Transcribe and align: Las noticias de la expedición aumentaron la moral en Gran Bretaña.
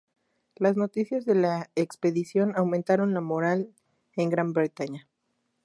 Las 0.55 0.77
noticias 0.77 1.25
de 1.25 1.35
la 1.35 1.69
expedición 1.75 2.53
aumentaron 2.55 3.13
la 3.13 3.21
moral 3.21 3.71
en 4.15 4.31
Gran 4.31 4.51
Bretaña. 4.51 5.07